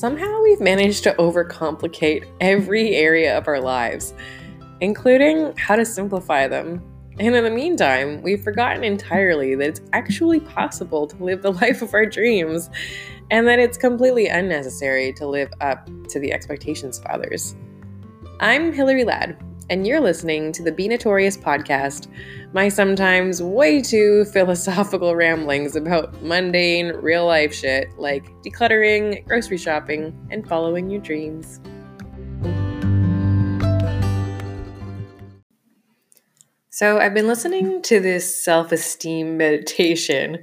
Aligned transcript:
somehow 0.00 0.40
we've 0.42 0.62
managed 0.62 1.02
to 1.02 1.12
overcomplicate 1.16 2.24
every 2.40 2.94
area 2.94 3.36
of 3.36 3.46
our 3.46 3.60
lives, 3.60 4.14
including 4.80 5.54
how 5.58 5.76
to 5.76 5.84
simplify 5.84 6.48
them. 6.48 6.82
And 7.18 7.36
in 7.36 7.44
the 7.44 7.50
meantime, 7.50 8.22
we've 8.22 8.42
forgotten 8.42 8.82
entirely 8.82 9.54
that 9.56 9.68
it's 9.68 9.82
actually 9.92 10.40
possible 10.40 11.06
to 11.06 11.22
live 11.22 11.42
the 11.42 11.52
life 11.62 11.82
of 11.82 11.92
our 11.92 12.06
dreams 12.06 12.70
and 13.30 13.46
that 13.46 13.58
it's 13.58 13.76
completely 13.76 14.28
unnecessary 14.28 15.12
to 15.12 15.26
live 15.26 15.52
up 15.60 15.86
to 16.08 16.18
the 16.18 16.32
expectations 16.32 16.98
of 16.98 17.04
others. 17.04 17.54
I'm 18.40 18.72
Hillary 18.72 19.04
Ladd, 19.04 19.36
and 19.70 19.86
you're 19.86 20.00
listening 20.00 20.50
to 20.50 20.64
the 20.64 20.72
Be 20.72 20.88
Notorious 20.88 21.36
podcast, 21.36 22.08
my 22.52 22.68
sometimes 22.68 23.40
way 23.40 23.80
too 23.80 24.24
philosophical 24.32 25.14
ramblings 25.14 25.76
about 25.76 26.20
mundane, 26.24 26.88
real 26.96 27.24
life 27.24 27.54
shit 27.54 27.88
like 27.96 28.24
decluttering, 28.42 29.24
grocery 29.28 29.56
shopping, 29.56 30.12
and 30.32 30.46
following 30.46 30.90
your 30.90 31.00
dreams. 31.00 31.60
So, 36.70 36.98
I've 36.98 37.14
been 37.14 37.28
listening 37.28 37.82
to 37.82 38.00
this 38.00 38.44
self 38.44 38.72
esteem 38.72 39.36
meditation 39.36 40.38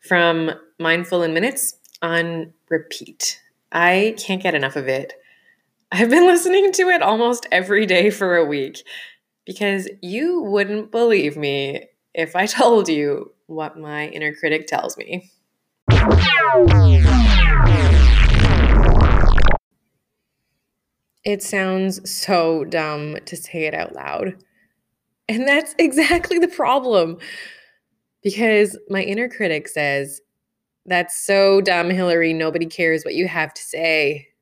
from 0.00 0.50
Mindful 0.80 1.22
in 1.22 1.32
Minutes 1.32 1.76
on 2.02 2.52
repeat. 2.68 3.40
I 3.70 4.16
can't 4.18 4.42
get 4.42 4.56
enough 4.56 4.74
of 4.74 4.88
it. 4.88 5.14
I've 5.96 6.10
been 6.10 6.26
listening 6.26 6.72
to 6.72 6.88
it 6.88 7.02
almost 7.02 7.46
every 7.52 7.86
day 7.86 8.10
for 8.10 8.34
a 8.34 8.44
week 8.44 8.84
because 9.46 9.88
you 10.02 10.42
wouldn't 10.42 10.90
believe 10.90 11.36
me 11.36 11.84
if 12.12 12.34
I 12.34 12.46
told 12.48 12.88
you 12.88 13.32
what 13.46 13.78
my 13.78 14.08
inner 14.08 14.34
critic 14.34 14.66
tells 14.66 14.96
me. 14.96 15.30
It 21.24 21.44
sounds 21.44 22.10
so 22.10 22.64
dumb 22.64 23.18
to 23.26 23.36
say 23.36 23.66
it 23.66 23.74
out 23.74 23.94
loud. 23.94 24.34
And 25.28 25.46
that's 25.46 25.76
exactly 25.78 26.40
the 26.40 26.48
problem. 26.48 27.18
Because 28.20 28.76
my 28.90 29.02
inner 29.04 29.28
critic 29.28 29.68
says, 29.68 30.20
That's 30.86 31.16
so 31.16 31.60
dumb, 31.60 31.88
Hillary. 31.88 32.32
Nobody 32.32 32.66
cares 32.66 33.04
what 33.04 33.14
you 33.14 33.28
have 33.28 33.54
to 33.54 33.62
say. 33.62 34.33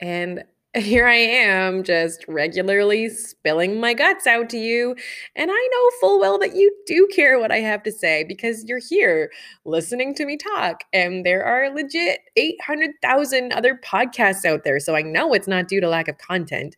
And 0.00 0.44
here 0.76 1.06
I 1.06 1.16
am, 1.16 1.82
just 1.82 2.24
regularly 2.28 3.08
spilling 3.08 3.80
my 3.80 3.92
guts 3.92 4.26
out 4.26 4.48
to 4.50 4.58
you. 4.58 4.94
And 5.34 5.50
I 5.50 5.68
know 5.72 5.90
full 6.00 6.20
well 6.20 6.38
that 6.38 6.54
you 6.54 6.72
do 6.86 7.08
care 7.12 7.40
what 7.40 7.50
I 7.50 7.58
have 7.58 7.82
to 7.84 7.92
say 7.92 8.24
because 8.24 8.64
you're 8.64 8.78
here 8.78 9.32
listening 9.64 10.14
to 10.14 10.24
me 10.24 10.36
talk. 10.36 10.84
And 10.92 11.26
there 11.26 11.44
are 11.44 11.74
legit 11.74 12.20
800,000 12.36 13.52
other 13.52 13.80
podcasts 13.84 14.44
out 14.44 14.62
there. 14.62 14.78
So 14.78 14.94
I 14.94 15.02
know 15.02 15.34
it's 15.34 15.48
not 15.48 15.66
due 15.66 15.80
to 15.80 15.88
lack 15.88 16.08
of 16.08 16.18
content. 16.18 16.76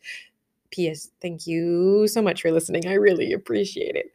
P.S. 0.71 1.11
Thank 1.21 1.45
you 1.45 2.07
so 2.07 2.19
much 2.19 2.41
for 2.41 2.51
listening. 2.51 2.87
I 2.87 2.93
really 2.93 3.31
appreciate 3.31 3.95
it. 3.95 4.07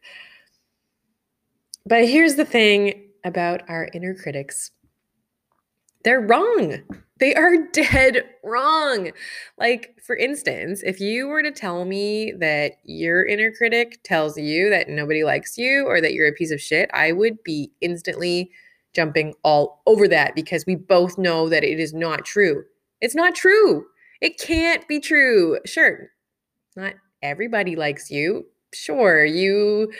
But 1.85 2.05
here's 2.05 2.35
the 2.35 2.43
thing 2.43 3.07
about 3.23 3.61
our 3.69 3.89
inner 3.93 4.13
critics 4.13 4.71
they're 6.03 6.21
wrong. 6.21 6.79
They 7.19 7.35
are 7.35 7.57
dead 7.73 8.23
wrong. 8.43 9.11
Like, 9.57 9.95
for 10.05 10.15
instance, 10.15 10.81
if 10.83 10.99
you 10.99 11.27
were 11.27 11.43
to 11.43 11.51
tell 11.51 11.85
me 11.85 12.33
that 12.39 12.73
your 12.83 13.25
inner 13.25 13.51
critic 13.51 13.99
tells 14.03 14.37
you 14.37 14.69
that 14.69 14.89
nobody 14.89 15.23
likes 15.23 15.57
you 15.57 15.85
or 15.85 16.01
that 16.01 16.13
you're 16.13 16.27
a 16.27 16.33
piece 16.33 16.51
of 16.51 16.61
shit, 16.61 16.89
I 16.93 17.11
would 17.11 17.43
be 17.43 17.71
instantly 17.81 18.51
jumping 18.93 19.35
all 19.43 19.81
over 19.85 20.07
that 20.07 20.35
because 20.35 20.65
we 20.65 20.75
both 20.75 21.17
know 21.17 21.49
that 21.49 21.63
it 21.63 21.79
is 21.79 21.93
not 21.93 22.25
true. 22.25 22.63
It's 23.01 23.15
not 23.15 23.35
true. 23.35 23.85
It 24.21 24.39
can't 24.39 24.87
be 24.87 24.99
true. 24.99 25.59
Sure, 25.65 26.09
not 26.75 26.95
everybody 27.21 27.75
likes 27.75 28.11
you. 28.11 28.45
Sure, 28.73 29.23
you 29.25 29.91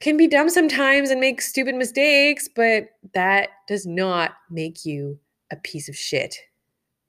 can 0.00 0.16
be 0.16 0.28
dumb 0.28 0.48
sometimes 0.48 1.10
and 1.10 1.20
make 1.20 1.40
stupid 1.40 1.74
mistakes, 1.74 2.48
but 2.54 2.90
that 3.14 3.48
does 3.66 3.86
not 3.86 4.32
make 4.50 4.84
you 4.84 5.18
a 5.50 5.56
piece 5.56 5.88
of 5.88 5.96
shit. 5.96 6.36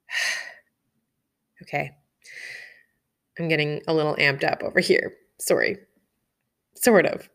okay. 1.62 1.92
I'm 3.38 3.48
getting 3.48 3.82
a 3.88 3.94
little 3.94 4.16
amped 4.16 4.44
up 4.44 4.62
over 4.62 4.80
here. 4.80 5.14
Sorry. 5.38 5.78
Sort 6.74 7.06
of. 7.06 7.28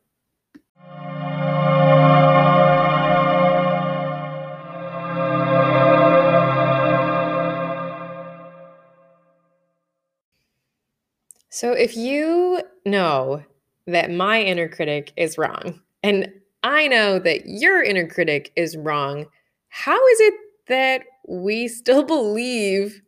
So 11.49 11.71
if 11.71 11.95
you 11.95 12.61
know 12.85 13.41
that 13.87 14.11
my 14.11 14.41
inner 14.41 14.67
critic 14.67 15.13
is 15.15 15.37
wrong, 15.37 15.79
and 16.03 16.29
I 16.63 16.89
know 16.89 17.17
that 17.19 17.45
your 17.45 17.81
inner 17.81 18.07
critic 18.07 18.51
is 18.57 18.75
wrong, 18.75 19.25
how 19.69 19.95
is 20.07 20.19
it 20.19 20.33
that 20.67 21.03
we 21.27 21.67
still 21.67 22.03
believe 22.15 23.01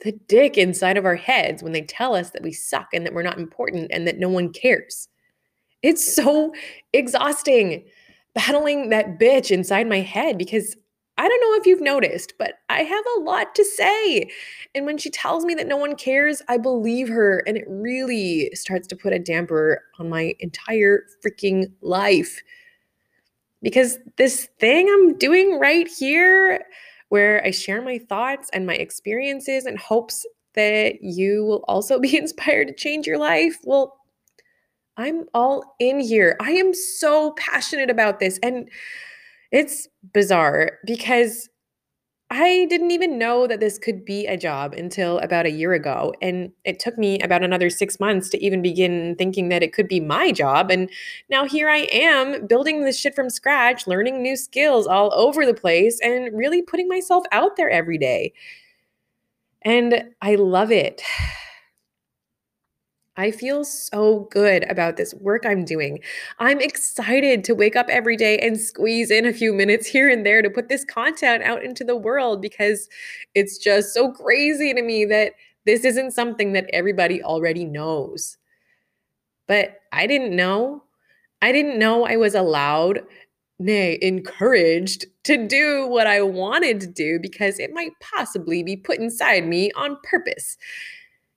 the 0.00 0.12
dick 0.28 0.58
inside 0.58 0.96
of 0.96 1.06
our 1.06 1.16
heads 1.16 1.62
when 1.62 1.72
they 1.72 1.82
tell 1.82 2.14
us 2.14 2.30
that 2.30 2.42
we 2.42 2.52
suck 2.52 2.88
and 2.92 3.06
that 3.06 3.14
we're 3.14 3.22
not 3.22 3.38
important 3.38 3.90
and 3.90 4.06
that 4.06 4.18
no 4.18 4.28
one 4.28 4.52
cares. 4.52 5.08
It's 5.82 6.14
so 6.14 6.52
exhausting 6.92 7.84
battling 8.34 8.90
that 8.90 9.18
bitch 9.18 9.50
inside 9.50 9.88
my 9.88 10.00
head 10.00 10.36
because 10.36 10.76
I 11.16 11.28
don't 11.28 11.40
know 11.40 11.60
if 11.60 11.66
you've 11.66 11.80
noticed, 11.80 12.34
but 12.38 12.54
I 12.68 12.80
have 12.80 13.04
a 13.16 13.20
lot 13.20 13.54
to 13.54 13.64
say. 13.64 14.28
And 14.74 14.84
when 14.84 14.98
she 14.98 15.10
tells 15.10 15.44
me 15.44 15.54
that 15.54 15.68
no 15.68 15.76
one 15.76 15.94
cares, 15.94 16.42
I 16.48 16.58
believe 16.58 17.08
her. 17.08 17.44
And 17.46 17.56
it 17.56 17.64
really 17.68 18.50
starts 18.54 18.88
to 18.88 18.96
put 18.96 19.12
a 19.12 19.18
damper 19.20 19.82
on 20.00 20.08
my 20.08 20.34
entire 20.40 21.04
freaking 21.24 21.70
life. 21.82 22.42
Because 23.62 23.98
this 24.16 24.48
thing 24.58 24.88
I'm 24.88 25.16
doing 25.16 25.60
right 25.60 25.86
here, 25.86 26.64
where 27.14 27.46
I 27.46 27.52
share 27.52 27.80
my 27.80 27.98
thoughts 27.98 28.50
and 28.52 28.66
my 28.66 28.74
experiences 28.74 29.66
and 29.66 29.78
hopes 29.78 30.26
that 30.54 30.96
you 31.00 31.44
will 31.44 31.64
also 31.68 32.00
be 32.00 32.16
inspired 32.16 32.66
to 32.66 32.74
change 32.74 33.06
your 33.06 33.18
life. 33.18 33.56
Well, 33.62 33.96
I'm 34.96 35.26
all 35.32 35.76
in 35.78 36.00
here. 36.00 36.36
I 36.40 36.50
am 36.50 36.74
so 36.74 37.30
passionate 37.38 37.88
about 37.88 38.18
this. 38.18 38.40
And 38.42 38.68
it's 39.52 39.86
bizarre 40.12 40.72
because 40.84 41.48
I 42.36 42.66
didn't 42.68 42.90
even 42.90 43.16
know 43.16 43.46
that 43.46 43.60
this 43.60 43.78
could 43.78 44.04
be 44.04 44.26
a 44.26 44.36
job 44.36 44.74
until 44.74 45.20
about 45.20 45.46
a 45.46 45.52
year 45.52 45.72
ago. 45.72 46.12
And 46.20 46.50
it 46.64 46.80
took 46.80 46.98
me 46.98 47.20
about 47.20 47.44
another 47.44 47.70
six 47.70 48.00
months 48.00 48.28
to 48.30 48.44
even 48.44 48.60
begin 48.60 49.14
thinking 49.16 49.50
that 49.50 49.62
it 49.62 49.72
could 49.72 49.86
be 49.86 50.00
my 50.00 50.32
job. 50.32 50.68
And 50.68 50.90
now 51.30 51.46
here 51.46 51.68
I 51.68 51.86
am 51.92 52.48
building 52.48 52.82
this 52.82 52.98
shit 52.98 53.14
from 53.14 53.30
scratch, 53.30 53.86
learning 53.86 54.20
new 54.20 54.36
skills 54.36 54.88
all 54.88 55.14
over 55.14 55.46
the 55.46 55.54
place, 55.54 56.00
and 56.00 56.36
really 56.36 56.60
putting 56.60 56.88
myself 56.88 57.24
out 57.30 57.54
there 57.56 57.70
every 57.70 57.98
day. 57.98 58.32
And 59.62 60.02
I 60.20 60.34
love 60.34 60.72
it. 60.72 61.02
I 63.16 63.30
feel 63.30 63.64
so 63.64 64.26
good 64.32 64.68
about 64.68 64.96
this 64.96 65.14
work 65.14 65.46
I'm 65.46 65.64
doing. 65.64 66.00
I'm 66.40 66.60
excited 66.60 67.44
to 67.44 67.54
wake 67.54 67.76
up 67.76 67.86
every 67.88 68.16
day 68.16 68.38
and 68.38 68.60
squeeze 68.60 69.10
in 69.10 69.24
a 69.24 69.32
few 69.32 69.52
minutes 69.52 69.86
here 69.86 70.08
and 70.08 70.26
there 70.26 70.42
to 70.42 70.50
put 70.50 70.68
this 70.68 70.84
content 70.84 71.44
out 71.44 71.62
into 71.62 71.84
the 71.84 71.96
world 71.96 72.42
because 72.42 72.88
it's 73.34 73.56
just 73.56 73.94
so 73.94 74.10
crazy 74.10 74.74
to 74.74 74.82
me 74.82 75.04
that 75.04 75.34
this 75.64 75.84
isn't 75.84 76.10
something 76.10 76.54
that 76.54 76.68
everybody 76.72 77.22
already 77.22 77.64
knows. 77.64 78.36
But 79.46 79.76
I 79.92 80.08
didn't 80.08 80.34
know. 80.34 80.82
I 81.40 81.52
didn't 81.52 81.78
know 81.78 82.04
I 82.04 82.16
was 82.16 82.34
allowed, 82.34 83.00
nay, 83.60 83.96
encouraged 84.02 85.06
to 85.24 85.46
do 85.46 85.86
what 85.86 86.08
I 86.08 86.20
wanted 86.22 86.80
to 86.80 86.86
do 86.88 87.20
because 87.20 87.60
it 87.60 87.72
might 87.72 87.92
possibly 88.00 88.64
be 88.64 88.76
put 88.76 88.98
inside 88.98 89.46
me 89.46 89.70
on 89.72 89.98
purpose 90.02 90.56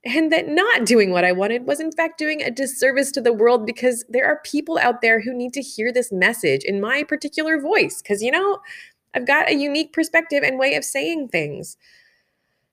and 0.06 0.32
that 0.32 0.48
not 0.48 0.86
doing 0.86 1.12
what 1.12 1.26
I 1.26 1.32
wanted 1.32 1.68
was, 1.68 1.80
in 1.80 1.92
fact, 1.92 2.18
doing 2.18 2.42
a 2.42 2.52
disservice 2.52 3.12
to 3.12 3.22
the 3.22 3.34
world 3.34 3.66
because 3.66 4.06
there 4.10 4.26
are 4.26 4.42
people 4.44 4.78
out 4.78 5.02
there 5.02 5.22
who 5.22 5.34
need 5.34 5.54
to 5.54 5.62
hear 5.62 5.92
this 5.92 6.12
message 6.12 6.64
in 6.64 6.80
my 6.80 7.04
particular 7.04 7.60
voice. 7.60 8.02
Because, 8.02 8.22
you 8.22 8.32
know, 8.32 8.60
I've 9.14 9.28
got 9.28 9.50
a 9.50 9.56
unique 9.56 9.94
perspective 9.94 10.44
and 10.44 10.60
way 10.60 10.76
of 10.76 10.84
saying 10.84 11.30
things. 11.30 11.78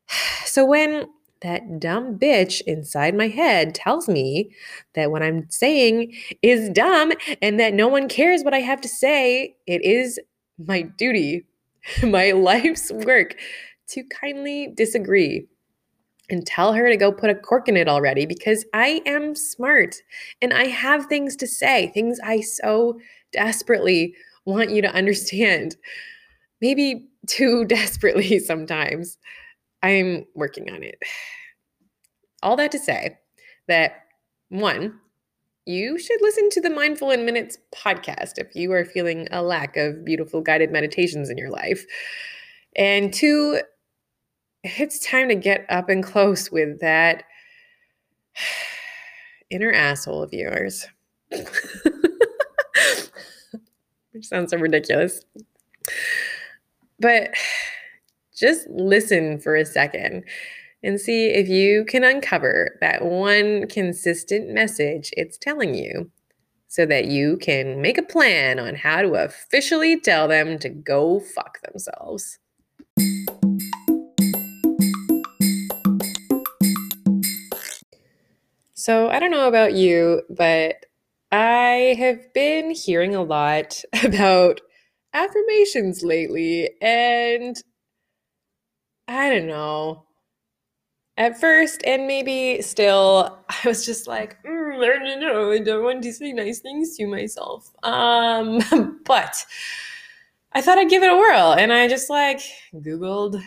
So 0.44 0.64
when 0.64 1.06
that 1.40 1.80
dumb 1.80 2.16
bitch 2.16 2.62
inside 2.64 3.16
my 3.16 3.26
head 3.26 3.74
tells 3.74 4.08
me 4.08 4.50
that 4.94 5.10
what 5.10 5.20
I'm 5.20 5.50
saying 5.50 6.14
is 6.42 6.70
dumb 6.70 7.12
and 7.42 7.58
that 7.58 7.74
no 7.74 7.88
one 7.88 8.08
cares 8.08 8.44
what 8.44 8.54
I 8.54 8.60
have 8.60 8.80
to 8.82 8.88
say, 8.88 9.56
it 9.66 9.82
is 9.82 10.20
my 10.64 10.82
duty, 10.82 11.44
my 12.04 12.30
life's 12.30 12.92
work 12.92 13.34
to 13.88 14.04
kindly 14.04 14.68
disagree 14.76 15.48
and 16.30 16.46
tell 16.46 16.72
her 16.72 16.88
to 16.88 16.96
go 16.96 17.12
put 17.12 17.30
a 17.30 17.34
cork 17.34 17.68
in 17.68 17.76
it 17.76 17.88
already 17.88 18.26
because 18.26 18.64
I 18.72 19.02
am 19.06 19.34
smart 19.34 19.96
and 20.40 20.52
I 20.52 20.66
have 20.66 21.06
things 21.06 21.36
to 21.36 21.46
say, 21.46 21.88
things 21.88 22.18
I 22.24 22.40
so 22.40 22.98
desperately 23.32 24.14
want 24.44 24.70
you 24.70 24.82
to 24.82 24.94
understand. 24.94 25.76
Maybe 26.60 27.08
too 27.26 27.64
desperately 27.68 28.38
sometimes. 28.38 29.18
I'm 29.82 30.24
working 30.34 30.70
on 30.70 30.82
it. 30.82 30.98
All 32.42 32.56
that 32.56 32.72
to 32.72 32.78
say 32.78 33.18
that 33.68 34.04
one, 34.48 34.98
you 35.66 35.98
should 35.98 36.20
listen 36.20 36.50
to 36.50 36.60
the 36.60 36.70
Mindful 36.70 37.10
in 37.10 37.24
Minutes 37.24 37.58
podcast 37.74 38.38
if 38.38 38.54
you 38.54 38.72
are 38.72 38.84
feeling 38.84 39.28
a 39.30 39.42
lack 39.42 39.76
of 39.76 40.04
beautiful 40.04 40.42
guided 40.42 40.70
meditations 40.70 41.30
in 41.30 41.38
your 41.38 41.50
life. 41.50 41.86
And 42.76 43.12
two, 43.12 43.60
it's 44.64 44.98
time 44.98 45.28
to 45.28 45.34
get 45.34 45.66
up 45.68 45.90
and 45.90 46.02
close 46.02 46.50
with 46.50 46.80
that 46.80 47.24
inner 49.50 49.72
asshole 49.72 50.22
of 50.22 50.32
yours. 50.32 50.86
Which 54.12 54.26
sounds 54.26 54.50
so 54.50 54.58
ridiculous. 54.58 55.22
But 56.98 57.34
just 58.34 58.66
listen 58.68 59.38
for 59.38 59.54
a 59.54 59.66
second 59.66 60.24
and 60.82 61.00
see 61.00 61.26
if 61.26 61.48
you 61.48 61.84
can 61.84 62.04
uncover 62.04 62.78
that 62.80 63.04
one 63.04 63.68
consistent 63.68 64.50
message 64.50 65.10
it's 65.16 65.36
telling 65.36 65.74
you 65.74 66.10
so 66.68 66.86
that 66.86 67.06
you 67.06 67.36
can 67.36 67.80
make 67.80 67.98
a 67.98 68.02
plan 68.02 68.58
on 68.58 68.74
how 68.74 69.02
to 69.02 69.14
officially 69.14 70.00
tell 70.00 70.26
them 70.26 70.58
to 70.58 70.68
go 70.68 71.20
fuck 71.20 71.60
themselves. 71.62 72.38
So, 78.84 79.08
I 79.08 79.18
don't 79.18 79.30
know 79.30 79.48
about 79.48 79.72
you, 79.72 80.20
but 80.28 80.84
I 81.32 81.96
have 81.98 82.34
been 82.34 82.70
hearing 82.70 83.14
a 83.14 83.22
lot 83.22 83.80
about 84.04 84.60
affirmations 85.14 86.02
lately, 86.02 86.68
and 86.82 87.56
I 89.08 89.30
don't 89.30 89.46
know. 89.46 90.04
At 91.16 91.40
first, 91.40 91.80
and 91.86 92.06
maybe 92.06 92.60
still, 92.60 93.38
I 93.48 93.66
was 93.66 93.86
just 93.86 94.06
like, 94.06 94.36
mm, 94.42 94.84
I 94.84 94.98
don't 94.98 95.18
know, 95.18 95.52
I 95.52 95.60
don't 95.60 95.82
want 95.82 96.02
to 96.02 96.12
say 96.12 96.34
nice 96.34 96.58
things 96.58 96.94
to 96.98 97.06
myself. 97.06 97.72
Um, 97.84 99.00
but 99.06 99.46
I 100.52 100.60
thought 100.60 100.76
I'd 100.76 100.90
give 100.90 101.02
it 101.02 101.10
a 101.10 101.16
whirl, 101.16 101.54
and 101.54 101.72
I 101.72 101.88
just 101.88 102.10
like 102.10 102.42
Googled 102.74 103.42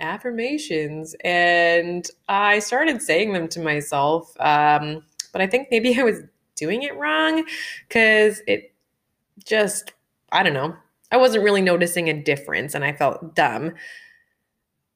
affirmations, 0.00 1.14
and 1.24 2.06
I 2.28 2.58
started 2.58 3.02
saying 3.02 3.32
them 3.32 3.48
to 3.48 3.60
myself. 3.60 4.34
Um, 4.40 5.02
but 5.32 5.40
I 5.40 5.46
think 5.46 5.68
maybe 5.70 5.94
I 5.98 6.02
was 6.02 6.20
doing 6.56 6.82
it 6.82 6.96
wrong 6.96 7.44
because 7.88 8.42
it 8.46 8.72
just, 9.44 9.92
I 10.30 10.42
don't 10.42 10.54
know, 10.54 10.76
I 11.10 11.16
wasn't 11.16 11.44
really 11.44 11.62
noticing 11.62 12.08
a 12.08 12.22
difference, 12.22 12.74
and 12.74 12.84
I 12.84 12.92
felt 12.92 13.34
dumb. 13.34 13.74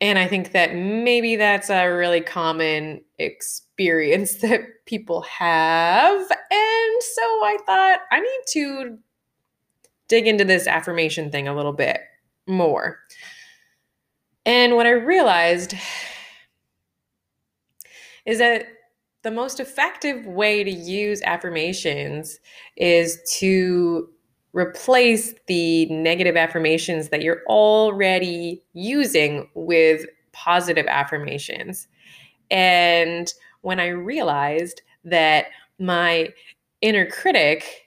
And 0.01 0.19
I 0.19 0.27
think 0.27 0.53
that 0.53 0.75
maybe 0.75 1.37
that's 1.37 1.71
a 1.71 1.87
really 1.89 2.21
common 2.21 3.03
experience 3.19 4.35
that 4.43 4.61
people 4.85 5.23
have. 5.23 6.21
And 6.21 7.03
so 7.03 7.23
I 7.23 7.59
thought 7.67 8.01
I 8.11 8.21
need 8.21 8.41
to 8.49 8.99
dig 10.09 10.27
into 10.27 10.45
this 10.45 10.67
affirmation 10.67 11.31
thing 11.31 11.49
a 11.49 11.55
little 11.55 11.73
bit 11.73 12.01
more. 12.47 12.99
And 14.47 14.77
what 14.77 14.87
I 14.87 14.91
realized 14.91 15.75
is 18.25 18.39
that 18.39 18.67
the 19.25 19.33
most 19.33 19.59
effective 19.59 20.25
way 20.25 20.63
to 20.63 20.71
use 20.71 21.21
affirmations 21.23 22.39
is 22.77 23.21
to 23.39 24.09
replace 24.53 25.35
the 25.49 25.87
negative 25.87 26.37
affirmations 26.37 27.09
that 27.09 27.23
you're 27.23 27.43
already 27.49 28.63
using 28.73 29.51
with 29.55 30.07
positive 30.33 30.87
affirmations. 30.87 31.89
And 32.49 33.35
when 33.63 33.81
I 33.81 33.89
realized 33.89 34.83
that 35.05 35.47
my 35.81 36.29
inner 36.83 37.05
critic 37.05 37.87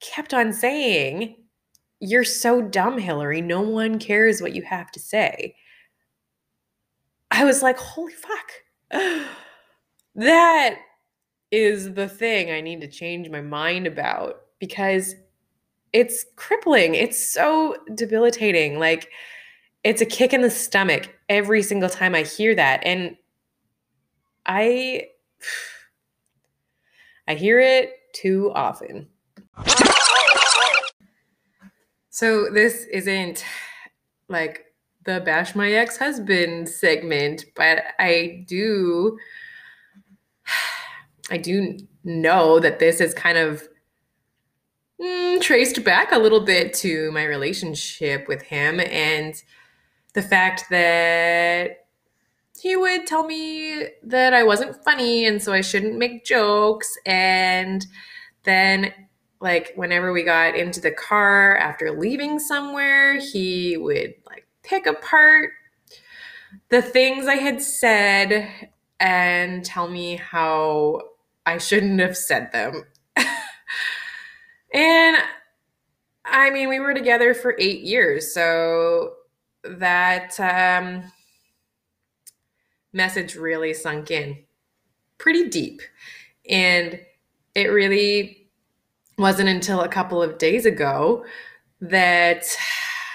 kept 0.00 0.34
on 0.34 0.52
saying, 0.52 1.36
You're 2.00 2.24
so 2.24 2.62
dumb, 2.62 2.98
Hillary. 2.98 3.40
No 3.40 3.60
one 3.60 4.00
cares 4.00 4.42
what 4.42 4.56
you 4.56 4.62
have 4.62 4.90
to 4.90 5.00
say. 5.00 5.54
I 7.30 7.44
was 7.44 7.62
like, 7.62 7.78
Holy 7.78 8.12
fuck. 8.12 9.22
that 10.14 10.78
is 11.50 11.94
the 11.94 12.08
thing 12.08 12.50
I 12.50 12.60
need 12.60 12.80
to 12.80 12.88
change 12.88 13.28
my 13.30 13.40
mind 13.40 13.86
about 13.86 14.42
because 14.58 15.14
it's 15.92 16.24
crippling. 16.36 16.94
It's 16.94 17.32
so 17.32 17.76
debilitating. 17.94 18.78
Like 18.78 19.10
it's 19.84 20.02
a 20.02 20.06
kick 20.06 20.32
in 20.32 20.42
the 20.42 20.50
stomach 20.50 21.14
every 21.28 21.62
single 21.62 21.88
time 21.88 22.14
I 22.14 22.22
hear 22.22 22.54
that. 22.54 22.80
And 22.84 23.16
I 24.46 25.06
I 27.28 27.34
hear 27.34 27.60
it 27.60 27.92
too 28.14 28.50
often. 28.54 29.08
So 32.10 32.50
this 32.50 32.84
isn't 32.90 33.44
like 34.28 34.64
the 35.08 35.20
bash 35.20 35.54
my 35.54 35.72
ex-husband 35.72 36.68
segment, 36.68 37.46
but 37.56 37.82
I 37.98 38.44
do 38.46 39.18
I 41.30 41.38
do 41.38 41.78
know 42.04 42.60
that 42.60 42.78
this 42.78 43.00
is 43.00 43.14
kind 43.14 43.38
of 43.38 43.66
mm, 45.00 45.40
traced 45.40 45.82
back 45.82 46.12
a 46.12 46.18
little 46.18 46.40
bit 46.40 46.74
to 46.74 47.10
my 47.12 47.24
relationship 47.24 48.28
with 48.28 48.42
him 48.42 48.80
and 48.80 49.42
the 50.12 50.22
fact 50.22 50.64
that 50.70 51.86
he 52.60 52.76
would 52.76 53.06
tell 53.06 53.24
me 53.24 53.86
that 54.02 54.34
I 54.34 54.42
wasn't 54.42 54.82
funny 54.84 55.26
and 55.26 55.42
so 55.42 55.54
I 55.54 55.62
shouldn't 55.62 55.96
make 55.96 56.24
jokes. 56.24 56.98
And 57.06 57.86
then, 58.42 58.92
like, 59.40 59.72
whenever 59.76 60.12
we 60.12 60.24
got 60.24 60.56
into 60.56 60.80
the 60.80 60.90
car 60.90 61.56
after 61.56 61.92
leaving 61.92 62.38
somewhere, 62.40 63.20
he 63.20 63.76
would 63.76 64.14
like 64.26 64.47
pick 64.68 64.86
apart 64.86 65.50
the 66.68 66.82
things 66.82 67.26
I 67.26 67.36
had 67.36 67.62
said 67.62 68.70
and 69.00 69.64
tell 69.64 69.88
me 69.88 70.16
how 70.16 71.00
I 71.46 71.58
shouldn't 71.58 72.00
have 72.00 72.16
said 72.16 72.52
them. 72.52 72.84
And 74.74 75.16
I 76.26 76.50
mean, 76.50 76.68
we 76.68 76.78
were 76.78 76.92
together 76.92 77.32
for 77.32 77.56
eight 77.58 77.80
years. 77.80 78.34
So 78.34 79.14
that 79.64 80.38
um, 80.38 81.10
message 82.92 83.34
really 83.34 83.72
sunk 83.72 84.10
in 84.10 84.38
pretty 85.16 85.48
deep. 85.48 85.80
And 86.48 87.00
it 87.54 87.68
really 87.68 88.50
wasn't 89.16 89.48
until 89.48 89.80
a 89.80 89.88
couple 89.88 90.22
of 90.22 90.38
days 90.38 90.66
ago 90.66 91.24
that 91.80 92.44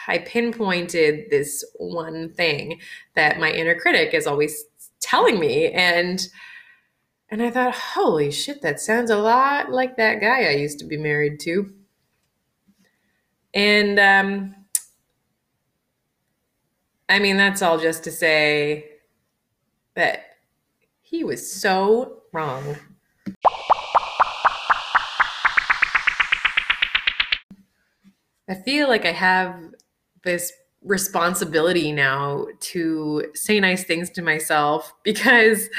I 0.08 0.20
pinpointed 0.20 1.30
this 1.30 1.64
one 1.78 2.34
thing 2.34 2.82
that 3.16 3.40
my 3.40 3.52
inner 3.52 3.76
critic 3.76 4.14
is 4.14 4.28
always 4.28 4.66
telling 5.00 5.40
me. 5.40 5.72
And 5.72 6.28
and 7.30 7.42
I 7.42 7.50
thought, 7.50 7.74
holy 7.74 8.32
shit, 8.32 8.62
that 8.62 8.80
sounds 8.80 9.10
a 9.10 9.18
lot 9.18 9.72
like 9.72 9.98
that 9.98 10.22
guy 10.22 10.46
I 10.46 10.52
used 10.52 10.78
to 10.80 10.86
be 10.86 10.98
married 10.98 11.40
to. 11.42 11.74
And 13.56 14.00
um, 14.00 14.56
I 17.10 17.20
mean, 17.20 17.38
that's 17.38 17.62
all 17.62 17.80
just 17.80 18.04
to 18.04 18.12
say 18.12 18.90
that 19.96 20.26
he 21.02 21.24
was 21.24 21.52
so 21.52 22.24
wrong. 22.32 22.76
I 28.48 28.56
feel 28.64 28.88
like 28.88 29.06
I 29.06 29.12
have 29.12 29.74
this 30.24 30.52
responsibility 30.82 31.92
now 31.92 32.46
to 32.60 33.26
say 33.34 33.60
nice 33.60 33.84
things 33.84 34.10
to 34.10 34.22
myself 34.22 34.94
because 35.04 35.70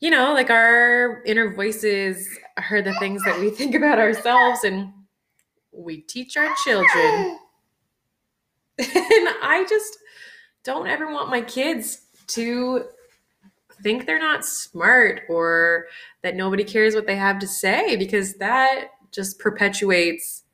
you 0.00 0.10
know, 0.10 0.32
like 0.32 0.48
our 0.48 1.22
inner 1.24 1.52
voices 1.52 2.28
are 2.70 2.80
the 2.80 2.94
things 2.94 3.24
that 3.24 3.40
we 3.40 3.50
think 3.56 3.74
about 3.74 3.98
ourselves 3.98 4.62
and 4.64 4.92
we 5.72 5.98
teach 6.02 6.36
our 6.36 6.54
children. 6.64 7.38
and 8.78 9.28
I 9.42 9.66
just 9.68 9.98
don't 10.62 10.86
ever 10.86 11.12
want 11.12 11.30
my 11.30 11.40
kids 11.40 12.02
to 12.28 12.84
think 13.82 14.06
they're 14.06 14.18
not 14.18 14.44
smart 14.44 15.22
or 15.28 15.86
that 16.22 16.36
nobody 16.36 16.64
cares 16.64 16.94
what 16.94 17.06
they 17.06 17.16
have 17.16 17.38
to 17.40 17.46
say 17.46 17.96
because 17.96 18.34
that 18.34 18.88
just 19.10 19.38
perpetuates 19.38 20.44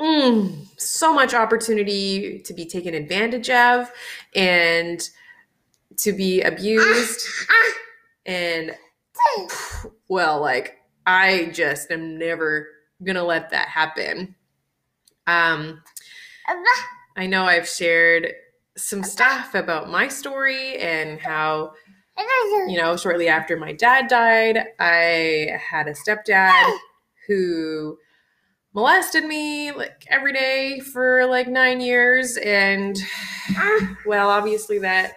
mm, 0.00 0.66
so 0.78 1.12
much 1.14 1.34
opportunity 1.34 2.40
to 2.40 2.54
be 2.54 2.66
taken 2.66 2.94
advantage 2.94 3.50
of 3.50 3.90
and 4.34 5.08
to 5.98 6.12
be 6.12 6.42
abused. 6.42 7.26
And 8.26 8.74
well 10.08 10.40
like 10.40 10.78
i 11.06 11.46
just 11.52 11.90
am 11.90 12.18
never 12.18 12.68
gonna 13.02 13.22
let 13.22 13.50
that 13.50 13.68
happen. 13.68 14.34
Um 15.26 15.82
i 17.16 17.26
know 17.26 17.44
i've 17.44 17.68
shared 17.68 18.32
some 18.76 19.02
stuff 19.04 19.54
about 19.54 19.88
my 19.88 20.08
story 20.08 20.76
and 20.78 21.20
how, 21.20 21.72
you 22.68 22.76
know, 22.76 22.96
shortly 22.96 23.28
after 23.28 23.56
my 23.56 23.72
dad 23.72 24.08
died, 24.08 24.66
I 24.80 25.56
had 25.58 25.86
a 25.86 25.92
stepdad 25.92 26.76
who 27.28 27.98
molested 28.74 29.24
me 29.24 29.72
like 29.72 30.04
every 30.08 30.32
day 30.32 30.80
for 30.80 31.24
like 31.26 31.48
nine 31.48 31.80
years. 31.80 32.36
And, 32.36 32.98
well, 34.06 34.28
obviously 34.28 34.80
that 34.80 35.14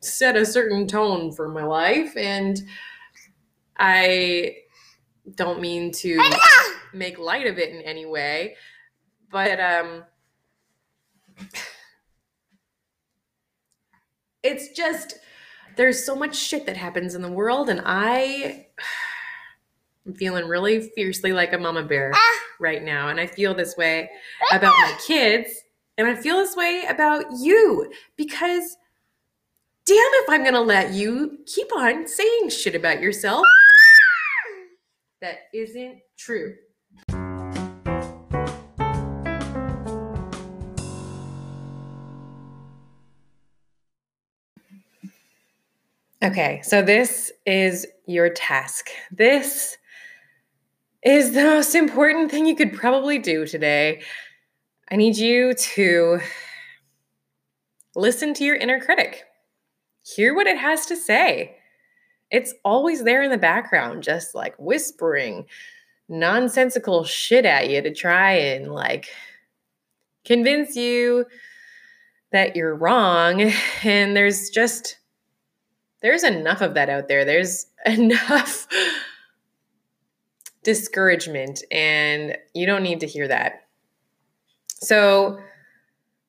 set 0.00 0.36
a 0.36 0.44
certain 0.44 0.88
tone 0.88 1.32
for 1.32 1.48
my 1.48 1.64
life. 1.64 2.16
And 2.16 2.60
I 3.78 4.56
don't 5.34 5.60
mean 5.60 5.92
to 5.92 6.20
make 6.92 7.18
light 7.18 7.46
of 7.46 7.58
it 7.58 7.70
in 7.70 7.80
any 7.82 8.04
way, 8.06 8.56
but, 9.30 9.60
um, 9.60 10.04
it's 14.42 14.68
just 14.70 15.18
there's 15.76 16.04
so 16.04 16.14
much 16.14 16.36
shit 16.36 16.66
that 16.66 16.76
happens 16.76 17.14
in 17.16 17.22
the 17.22 17.30
world 17.30 17.68
and 17.68 17.82
i 17.84 18.66
i'm 20.06 20.14
feeling 20.14 20.46
really 20.46 20.80
fiercely 20.94 21.32
like 21.32 21.52
a 21.52 21.58
mama 21.58 21.82
bear 21.82 22.12
ah. 22.14 22.38
right 22.60 22.82
now 22.82 23.08
and 23.08 23.20
i 23.20 23.26
feel 23.26 23.54
this 23.54 23.76
way 23.76 24.08
about 24.52 24.74
my 24.80 24.96
kids 25.06 25.62
and 25.98 26.06
i 26.06 26.14
feel 26.14 26.36
this 26.36 26.56
way 26.56 26.84
about 26.88 27.24
you 27.38 27.90
because 28.16 28.76
damn 29.84 29.96
if 29.98 30.30
i'm 30.30 30.44
gonna 30.44 30.60
let 30.60 30.92
you 30.92 31.38
keep 31.46 31.68
on 31.76 32.06
saying 32.06 32.48
shit 32.48 32.74
about 32.74 33.00
yourself 33.00 33.44
that 35.20 35.40
isn't 35.52 35.98
true 36.16 36.54
Okay, 46.22 46.60
so 46.64 46.82
this 46.82 47.30
is 47.44 47.86
your 48.06 48.30
task. 48.30 48.88
This 49.12 49.76
is 51.06 51.34
the 51.34 51.44
most 51.44 51.76
important 51.76 52.32
thing 52.32 52.46
you 52.46 52.56
could 52.56 52.72
probably 52.72 53.16
do 53.16 53.46
today. 53.46 54.02
I 54.90 54.96
need 54.96 55.16
you 55.16 55.54
to 55.54 56.18
listen 57.94 58.34
to 58.34 58.44
your 58.44 58.56
inner 58.56 58.80
critic, 58.80 59.22
hear 60.04 60.34
what 60.34 60.48
it 60.48 60.58
has 60.58 60.84
to 60.86 60.96
say. 60.96 61.58
It's 62.32 62.52
always 62.64 63.04
there 63.04 63.22
in 63.22 63.30
the 63.30 63.38
background, 63.38 64.02
just 64.02 64.34
like 64.34 64.56
whispering 64.58 65.46
nonsensical 66.08 67.04
shit 67.04 67.44
at 67.44 67.70
you 67.70 67.80
to 67.82 67.94
try 67.94 68.32
and 68.32 68.72
like 68.72 69.06
convince 70.24 70.74
you 70.74 71.24
that 72.32 72.56
you're 72.56 72.74
wrong. 72.74 73.52
And 73.84 74.16
there's 74.16 74.50
just 74.50 74.98
there's 76.02 76.24
enough 76.24 76.62
of 76.62 76.74
that 76.74 76.88
out 76.88 77.06
there. 77.06 77.24
There's 77.24 77.66
enough 77.86 78.66
discouragement, 80.66 81.62
and 81.70 82.36
you 82.52 82.66
don't 82.66 82.82
need 82.82 82.98
to 82.98 83.06
hear 83.06 83.28
that. 83.28 83.68
So, 84.66 85.38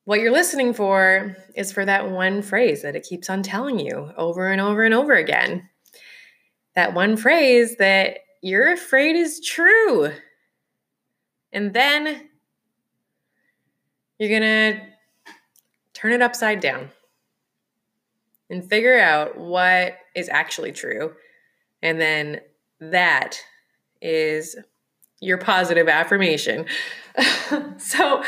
what 0.04 0.20
you're 0.20 0.30
listening 0.30 0.74
for 0.74 1.36
is 1.56 1.72
for 1.72 1.84
that 1.84 2.08
one 2.08 2.40
phrase 2.40 2.82
that 2.82 2.94
it 2.94 3.02
keeps 3.02 3.28
on 3.28 3.42
telling 3.42 3.80
you 3.80 4.12
over 4.16 4.46
and 4.46 4.60
over 4.60 4.84
and 4.84 4.94
over 4.94 5.12
again. 5.12 5.68
That 6.76 6.94
one 6.94 7.16
phrase 7.16 7.78
that 7.78 8.18
you're 8.40 8.72
afraid 8.72 9.16
is 9.16 9.44
true. 9.44 10.12
And 11.52 11.74
then 11.74 12.28
you're 14.20 14.40
going 14.40 14.42
to 14.42 14.80
turn 15.94 16.12
it 16.12 16.22
upside 16.22 16.60
down 16.60 16.90
and 18.48 18.66
figure 18.66 19.00
out 19.00 19.36
what 19.36 19.96
is 20.14 20.28
actually 20.28 20.70
true. 20.70 21.14
And 21.82 22.00
then 22.00 22.40
that 22.80 23.40
is 24.00 24.56
your 25.20 25.38
positive 25.38 25.88
affirmation. 25.88 26.66
so, 27.78 28.22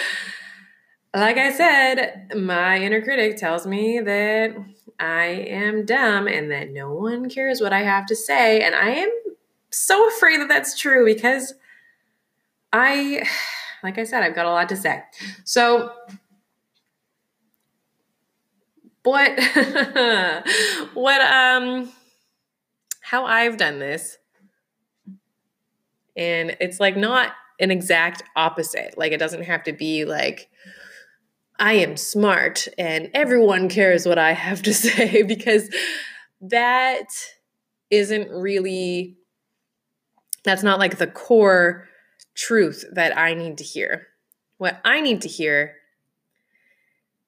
like 1.14 1.36
I 1.36 1.52
said, 1.52 2.32
my 2.36 2.78
inner 2.78 3.02
critic 3.02 3.36
tells 3.36 3.66
me 3.66 4.00
that 4.00 4.56
I 4.98 5.24
am 5.24 5.84
dumb 5.84 6.28
and 6.28 6.50
that 6.50 6.70
no 6.70 6.92
one 6.92 7.28
cares 7.28 7.60
what 7.60 7.72
I 7.72 7.82
have 7.82 8.06
to 8.06 8.16
say. 8.16 8.60
And 8.60 8.74
I 8.74 8.90
am 8.90 9.10
so 9.70 10.08
afraid 10.08 10.40
that 10.40 10.48
that's 10.48 10.78
true 10.78 11.04
because 11.04 11.54
I, 12.72 13.26
like 13.82 13.98
I 13.98 14.04
said, 14.04 14.22
I've 14.22 14.34
got 14.34 14.46
a 14.46 14.50
lot 14.50 14.68
to 14.70 14.76
say. 14.76 15.02
So, 15.44 15.92
what 19.02 19.30
what 20.94 21.20
um 21.22 21.90
how 23.00 23.24
I've 23.24 23.56
done 23.56 23.78
this 23.78 24.18
and 26.20 26.56
it's 26.60 26.78
like 26.78 26.96
not 26.96 27.32
an 27.58 27.70
exact 27.70 28.22
opposite 28.36 28.94
like 28.96 29.10
it 29.10 29.18
doesn't 29.18 29.42
have 29.42 29.64
to 29.64 29.72
be 29.72 30.04
like 30.04 30.48
I 31.58 31.74
am 31.74 31.96
smart 31.96 32.68
and 32.78 33.10
everyone 33.12 33.68
cares 33.68 34.06
what 34.06 34.18
I 34.18 34.32
have 34.32 34.62
to 34.62 34.74
say 34.86 35.22
because 35.22 35.68
that 36.42 37.08
isn't 37.90 38.30
really 38.30 39.16
that's 40.44 40.62
not 40.62 40.78
like 40.78 40.98
the 40.98 41.06
core 41.06 41.88
truth 42.34 42.84
that 42.92 43.16
I 43.16 43.34
need 43.34 43.58
to 43.58 43.64
hear. 43.64 44.06
What 44.56 44.80
I 44.84 45.02
need 45.02 45.20
to 45.22 45.28
hear 45.28 45.74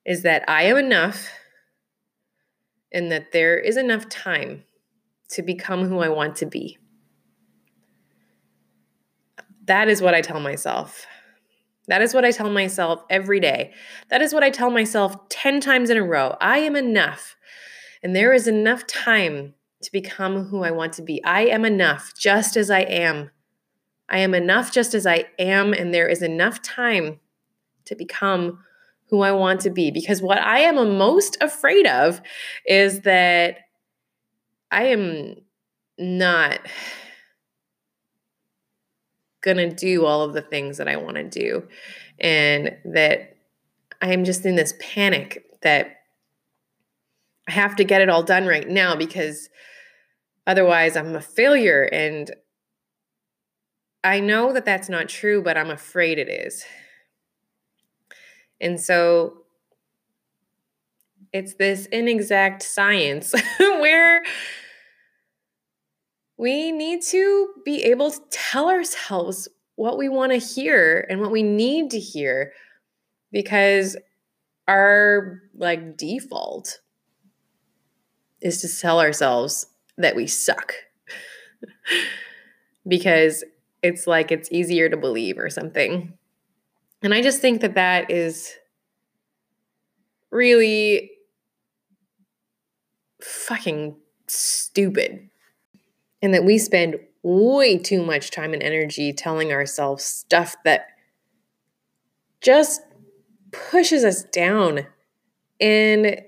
is 0.06 0.22
that 0.22 0.44
I 0.48 0.64
am 0.64 0.78
enough 0.78 1.28
and 2.90 3.12
that 3.12 3.32
there 3.32 3.58
is 3.58 3.76
enough 3.76 4.08
time 4.08 4.64
to 5.30 5.42
become 5.42 5.88
who 5.88 5.98
I 5.98 6.08
want 6.08 6.36
to 6.36 6.46
be. 6.46 6.78
That 9.66 9.88
is 9.88 10.02
what 10.02 10.14
I 10.14 10.20
tell 10.20 10.40
myself. 10.40 11.06
That 11.88 12.02
is 12.02 12.14
what 12.14 12.24
I 12.24 12.30
tell 12.30 12.50
myself 12.50 13.02
every 13.10 13.40
day. 13.40 13.72
That 14.08 14.22
is 14.22 14.32
what 14.32 14.44
I 14.44 14.50
tell 14.50 14.70
myself 14.70 15.28
10 15.28 15.60
times 15.60 15.90
in 15.90 15.96
a 15.96 16.02
row. 16.02 16.36
I 16.40 16.58
am 16.58 16.76
enough. 16.76 17.36
And 18.02 18.14
there 18.14 18.32
is 18.32 18.46
enough 18.46 18.86
time 18.86 19.54
to 19.82 19.92
become 19.92 20.46
who 20.46 20.62
I 20.62 20.70
want 20.70 20.92
to 20.94 21.02
be. 21.02 21.22
I 21.24 21.42
am 21.46 21.64
enough 21.64 22.12
just 22.16 22.56
as 22.56 22.70
I 22.70 22.80
am. 22.80 23.30
I 24.08 24.18
am 24.18 24.34
enough 24.34 24.72
just 24.72 24.94
as 24.94 25.06
I 25.06 25.26
am. 25.38 25.72
And 25.72 25.92
there 25.92 26.08
is 26.08 26.22
enough 26.22 26.62
time 26.62 27.20
to 27.86 27.94
become 27.96 28.60
who 29.08 29.22
I 29.22 29.32
want 29.32 29.60
to 29.62 29.70
be. 29.70 29.90
Because 29.90 30.22
what 30.22 30.38
I 30.38 30.60
am 30.60 30.76
most 30.96 31.36
afraid 31.40 31.86
of 31.86 32.20
is 32.64 33.00
that 33.00 33.58
I 34.70 34.84
am 34.84 35.36
not 35.98 36.60
going 39.42 39.56
to 39.56 39.70
do 39.70 40.04
all 40.04 40.22
of 40.22 40.32
the 40.32 40.42
things 40.42 40.78
that 40.78 40.88
I 40.88 40.96
want 40.96 41.16
to 41.16 41.24
do. 41.24 41.68
And 42.18 42.76
that 42.84 43.36
I 44.00 44.12
am 44.12 44.24
just 44.24 44.46
in 44.46 44.56
this 44.56 44.74
panic 44.80 45.44
that 45.62 45.96
I 47.48 47.52
have 47.52 47.76
to 47.76 47.84
get 47.84 48.00
it 48.00 48.08
all 48.08 48.22
done 48.22 48.46
right 48.46 48.68
now 48.68 48.96
because 48.96 49.48
otherwise 50.46 50.96
I'm 50.96 51.14
a 51.14 51.20
failure. 51.20 51.82
And 51.92 52.30
I 54.04 54.20
know 54.20 54.52
that 54.52 54.64
that's 54.64 54.88
not 54.88 55.08
true, 55.08 55.42
but 55.42 55.56
I'm 55.56 55.70
afraid 55.70 56.18
it 56.18 56.28
is. 56.28 56.64
And 58.60 58.80
so 58.80 59.38
it's 61.32 61.54
this 61.54 61.86
inexact 61.86 62.62
science 62.62 63.34
where 63.58 64.22
we 66.42 66.72
need 66.72 67.00
to 67.00 67.50
be 67.64 67.84
able 67.84 68.10
to 68.10 68.20
tell 68.30 68.68
ourselves 68.68 69.46
what 69.76 69.96
we 69.96 70.08
want 70.08 70.32
to 70.32 70.38
hear 70.38 71.06
and 71.08 71.20
what 71.20 71.30
we 71.30 71.40
need 71.40 71.88
to 71.88 72.00
hear 72.00 72.52
because 73.30 73.96
our 74.66 75.40
like 75.54 75.96
default 75.96 76.80
is 78.40 78.60
to 78.60 78.80
tell 78.80 78.98
ourselves 78.98 79.68
that 79.96 80.16
we 80.16 80.26
suck 80.26 80.74
because 82.88 83.44
it's 83.80 84.08
like 84.08 84.32
it's 84.32 84.50
easier 84.50 84.88
to 84.88 84.96
believe 84.96 85.38
or 85.38 85.48
something 85.48 86.12
and 87.02 87.14
I 87.14 87.22
just 87.22 87.40
think 87.40 87.60
that 87.60 87.76
that 87.76 88.10
is 88.10 88.52
really 90.32 91.12
fucking 93.20 93.94
stupid. 94.26 95.28
And 96.22 96.32
that 96.32 96.44
we 96.44 96.56
spend 96.58 96.96
way 97.22 97.76
too 97.76 98.02
much 98.04 98.30
time 98.30 98.54
and 98.54 98.62
energy 98.62 99.12
telling 99.12 99.52
ourselves 99.52 100.04
stuff 100.04 100.56
that 100.64 100.86
just 102.40 102.80
pushes 103.50 104.04
us 104.04 104.24
down. 104.24 104.86
And 105.60 106.22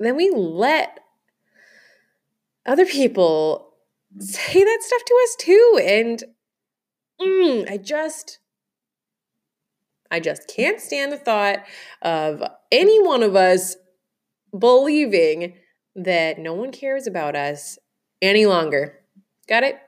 then 0.00 0.16
we 0.16 0.30
let 0.30 1.00
other 2.66 2.86
people 2.86 3.74
say 4.18 4.64
that 4.64 4.78
stuff 4.82 5.04
to 5.04 5.20
us 5.22 5.36
too. 5.38 5.80
And 5.82 6.24
mm, 7.20 7.70
I 7.70 7.76
just 7.76 8.38
I 10.10 10.20
just 10.20 10.48
can't 10.48 10.80
stand 10.80 11.12
the 11.12 11.18
thought 11.18 11.64
of 12.02 12.42
any 12.70 13.02
one 13.02 13.22
of 13.22 13.34
us 13.34 13.76
believing 14.56 15.54
that 15.96 16.38
no 16.38 16.54
one 16.54 16.70
cares 16.70 17.06
about 17.06 17.34
us 17.34 17.78
any 18.22 18.46
longer. 18.46 19.03
Got 19.46 19.62
it? 19.62 19.78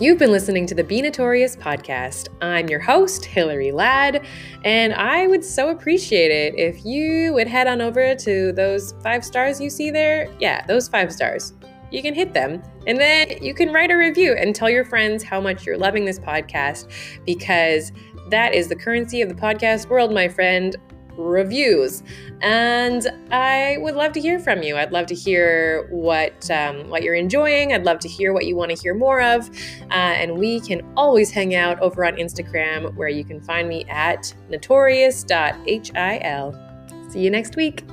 You've 0.00 0.18
been 0.18 0.30
listening 0.30 0.66
to 0.66 0.74
the 0.74 0.84
Be 0.84 1.00
Notorious 1.00 1.56
podcast. 1.56 2.28
I'm 2.42 2.68
your 2.68 2.80
host, 2.80 3.24
Hillary 3.24 3.72
Ladd, 3.72 4.26
and 4.64 4.92
I 4.92 5.26
would 5.26 5.42
so 5.42 5.70
appreciate 5.70 6.30
it 6.30 6.58
if 6.58 6.84
you 6.84 7.32
would 7.32 7.48
head 7.48 7.66
on 7.66 7.80
over 7.80 8.14
to 8.14 8.52
those 8.52 8.92
five 9.02 9.24
stars 9.24 9.58
you 9.58 9.70
see 9.70 9.90
there. 9.90 10.30
Yeah, 10.38 10.64
those 10.66 10.86
five 10.86 11.12
stars. 11.12 11.54
You 11.90 12.02
can 12.02 12.14
hit 12.14 12.34
them, 12.34 12.62
and 12.86 12.98
then 12.98 13.42
you 13.42 13.54
can 13.54 13.72
write 13.72 13.90
a 13.90 13.96
review 13.96 14.34
and 14.34 14.54
tell 14.54 14.68
your 14.68 14.84
friends 14.84 15.24
how 15.24 15.40
much 15.40 15.64
you're 15.64 15.78
loving 15.78 16.04
this 16.04 16.18
podcast 16.18 16.90
because 17.24 17.90
that 18.30 18.54
is 18.54 18.68
the 18.68 18.76
currency 18.76 19.22
of 19.22 19.28
the 19.28 19.34
podcast 19.34 19.88
world, 19.88 20.12
my 20.12 20.28
friend 20.28 20.76
reviews. 21.18 22.02
And 22.40 23.06
I 23.32 23.76
would 23.80 23.96
love 23.96 24.12
to 24.12 24.20
hear 24.20 24.38
from 24.38 24.62
you. 24.62 24.76
I'd 24.76 24.92
love 24.92 25.06
to 25.06 25.14
hear 25.14 25.88
what 25.90 26.50
um, 26.50 26.88
what 26.88 27.02
you're 27.02 27.14
enjoying. 27.14 27.72
I'd 27.72 27.84
love 27.84 27.98
to 28.00 28.08
hear 28.08 28.32
what 28.32 28.46
you 28.46 28.56
want 28.56 28.70
to 28.70 28.80
hear 28.80 28.94
more 28.94 29.20
of. 29.20 29.50
Uh, 29.90 29.94
and 29.94 30.38
we 30.38 30.60
can 30.60 30.82
always 30.96 31.30
hang 31.30 31.54
out 31.54 31.78
over 31.80 32.04
on 32.04 32.16
Instagram, 32.16 32.94
where 32.94 33.08
you 33.08 33.24
can 33.24 33.40
find 33.40 33.68
me 33.68 33.84
at 33.88 34.32
notorious.hil. 34.48 36.54
See 37.10 37.20
you 37.20 37.30
next 37.30 37.56
week. 37.56 37.84